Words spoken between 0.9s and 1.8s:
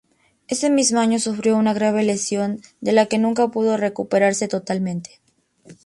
año sufrió una